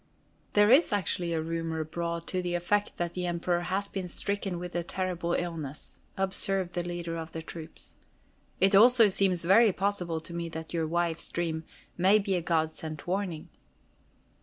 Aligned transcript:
"There 0.53 0.71
is 0.71 0.91
actually 0.91 1.31
a 1.31 1.43
rumor 1.43 1.79
abroad 1.81 2.25
to 2.29 2.41
the 2.41 2.55
effect 2.55 2.97
that 2.97 3.13
the 3.13 3.27
Emperor 3.27 3.61
has 3.61 3.87
been 3.87 4.07
stricken 4.07 4.57
with 4.57 4.73
a 4.73 4.81
terrible 4.81 5.33
illness," 5.35 5.99
observed 6.17 6.73
the 6.73 6.81
leader 6.81 7.17
of 7.17 7.33
the 7.33 7.43
troops. 7.43 7.97
"It 8.59 8.73
also 8.73 9.09
seems 9.09 9.45
very 9.45 9.71
possible 9.71 10.19
to 10.19 10.33
me 10.33 10.49
that 10.49 10.73
your 10.73 10.87
wife's 10.87 11.27
dream 11.29 11.65
may 11.99 12.17
be 12.17 12.33
a 12.33 12.41
god 12.41 12.71
sent 12.71 13.05
warning." 13.05 13.49